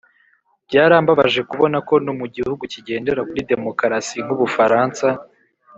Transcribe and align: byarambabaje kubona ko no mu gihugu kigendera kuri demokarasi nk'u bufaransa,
byarambabaje 0.67 1.41
kubona 1.49 1.77
ko 1.87 1.95
no 2.05 2.13
mu 2.19 2.25
gihugu 2.35 2.63
kigendera 2.73 3.21
kuri 3.29 3.41
demokarasi 3.51 4.17
nk'u 4.25 4.35
bufaransa, 4.41 5.07